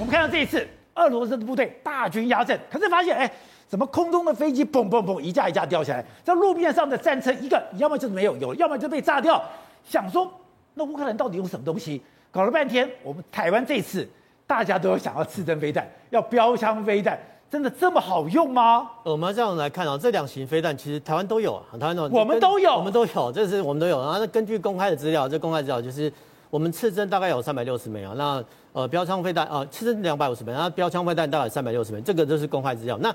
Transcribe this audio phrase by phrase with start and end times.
[0.00, 3.30] 我们看到这一次俄罗斯的部队大军压阵，可是发现哎，
[3.68, 9.42] 怎么空中的飞机嘣嘣嘣一架一架掉下来，这路面上的战车一个要么就是没有油，要么就被炸掉。
[9.84, 10.32] 想说
[10.72, 12.00] 那乌克兰到底用什么东西？
[12.30, 14.08] 搞了半天，我们台湾这次
[14.46, 17.18] 大家都有想要刺针飞弹，要标枪飞弹。
[17.50, 18.88] 真的这么好用吗？
[19.02, 24.00] 我们这样来看啊，这两型飞弹其实台湾都有啊，台湾都有，我们都有，我们都有，这是我们都有。
[24.00, 26.10] 然后根据公开的资料，这公开资料就是
[26.50, 32.98] 我们刺针大概有三百六十枚啊，那呃标枪飞弹啊，刺针两百五十枚，然后标枪飞弹大概三百六十枚，这个都是公开资料。
[32.98, 33.14] 那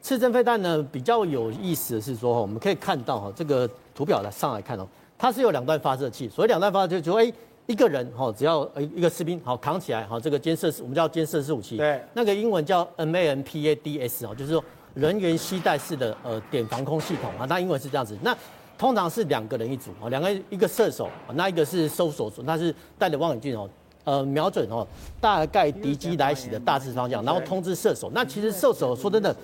[0.00, 4.86] 刺针飞弹呢，比较有意思的是说，我们可以看到哈，这个图表来上来看哦，
[5.18, 7.32] 它是有两段发射器，所以两段发射器就说哎。
[7.68, 14.62] 一个人哈，只要呃一个士兵好扛起来哈，这个肩射式我们叫肩射式武器，对，那个英文叫 MANPADS 哦，就是说
[14.94, 18.16] 人员携带式的呃点防空系统啊，那英文是这样子。
[18.22, 18.32] 那
[18.78, 23.68] 通常是两个人一组哦，两个一个射手，那一个是搜索组，那是带着望远镜哦，
[24.04, 24.86] 呃瞄准哦
[25.20, 28.10] 大概敌机来袭的大致方向，然后通知射手。
[28.14, 29.34] 那其实射手说真的，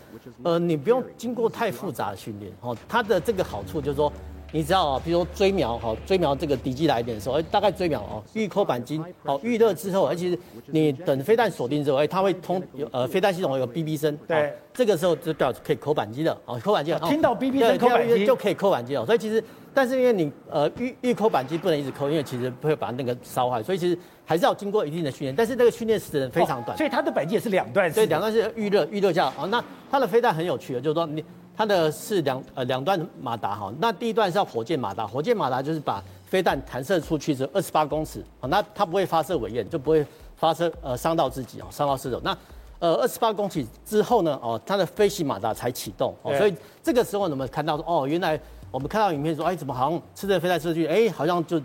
[0.43, 4.13] 呃你不用经过太复杂的训练哦，它的这个好处就是说。
[4.55, 19.07] 你知道啊，比如说追瞄，好追瞄这个敌机来一点的时候，哎，大概追瞄哦，预扣板机，好预热之后，而且你等飞弹锁定之后，哎，它会通有呃飞弹系统有哔哔声，对，这个时候就表示可以扣板机了，哦，扣板机，听到哔哔声扣扳机就可以扣板机了。
[19.07, 19.43] 所以其实，
[19.73, 25.35] 但是因为你呃预预扣板机不能一直扣，因为其实会把那个烧坏，所以其实还是要经过一定的训练。
[25.35, 29.33] 但是这个训练时间非常短，所以它的板机也是两段式，所以两段是预热预热下。
[29.39, 31.25] 哦，那它的飞弹很有趣的，就是说你。
[31.55, 42.19] 它的是两呃两段马达哈，那第一段是要火箭马达，火箭马达就是把飞弹弹射出去之后二十八公尺，那它不会发射尾焰，就不会发射呃伤到自己哦，伤到射手。
[42.25, 42.37] 那
[42.79, 51.61] 呃二十八公尺之后呢，哦它的飞行马达才启动，哦，所以这个时候我们看到说哦，原来我们看到影片说，哎怎么好像吃着飞弹射去，哎好像就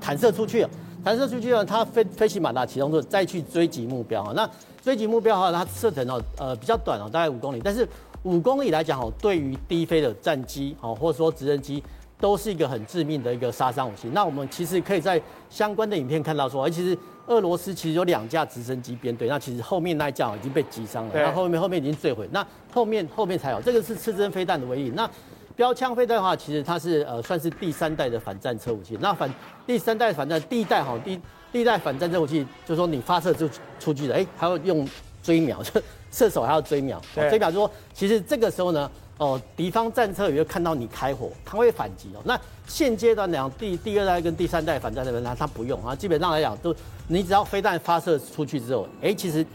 [0.00, 0.70] 弹射出去了，
[1.04, 4.48] 弹射出去了，它飞飞行马达启动之后再去追击目标哈，那
[4.82, 7.86] 追击目标的话，它射程哦呃比较短哦，大概五公里，但是。
[8.24, 11.82] 五公里来讲，哦，对于低飞的战机，哦，或者说直升机，
[12.18, 14.08] 都是一个很致命的一个杀伤武器。
[14.12, 16.96] 那我们其实可以在相关的影片看到说，哎，其实
[17.28, 23.60] 俄罗斯其实有两架直升机编队，那其实后面那一架已经被击伤了，那后面后面已经坠毁，那后面后面才有。
[23.62, 24.92] 这个是刺针飞弹的威力。
[24.94, 25.08] 那
[25.56, 28.98] 标枪飞弹的话，其实它是呃算是第三代的反战车武器。
[29.00, 29.32] 那反
[29.66, 31.18] 第三代反战第一代哈，第
[31.50, 33.48] 第一代反战车武器，就是说你发射就
[33.78, 34.86] 出去了，哎，还要用
[35.22, 35.80] 追秒 就。
[36.12, 42.20] 射手还要追秒，追秒就说，其实这个时候呢，哦，敌方战车也会看到你开火，他会反击哦。
[42.24, 42.36] 那
[42.66, 46.74] 现阶段讲第第二代跟第三代反战车，他他不用啊，基本上来讲都，
[47.06, 49.46] 你只要飞弹发射出去之后，哎，其实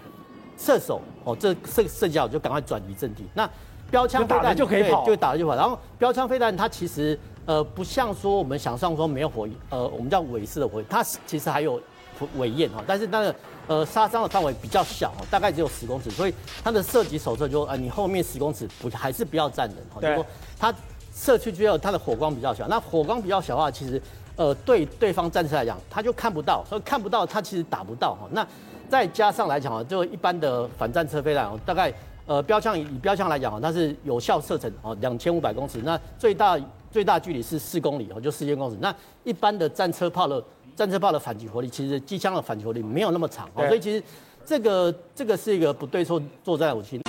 [0.58, 3.26] 射手哦，这射射角就赶快转移阵地。
[3.34, 3.50] 那
[3.92, 5.58] 标枪飞弹就可以跑，就打了就跑。
[5.58, 11.82] 然后标枪飞弹它其实呃不像说我们想象说没有火，呃，我们叫尾式的火，它其实还有。
[12.38, 13.36] 尾焰哈，但是那个
[13.68, 16.34] 呃杀伤的范围比较小，大概只有十公尺，所以
[16.64, 20.26] 它的射击手册就呃你后面十公尺不还是不要站人哈，就是说
[20.60, 20.74] 它
[21.14, 24.02] 射出去之后它的火光比较小，那火光比较小的话，其实
[24.36, 28.28] 呃对对方战车来讲，他就看不到，所以看不到他其实打不到哈。
[28.32, 28.46] 那
[28.90, 31.92] 再加上来讲啊，就一般的反战车飞弹，大概
[32.26, 36.58] 呃标枪以标枪来讲啊，它是有效射程哦两千五百公尺，那最大
[36.96, 38.78] 最大距离是四公里哦，就四千公尺。
[38.80, 38.96] 那
[39.26, 40.42] 一般的战车炮的。
[40.78, 44.04] 战车炮的反击火力，其实机枪的反击火力没有那么长哦，所以其实
[44.46, 47.00] 这个这个是一个不对称作战武器。